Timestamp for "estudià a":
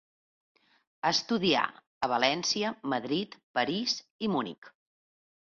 1.09-2.09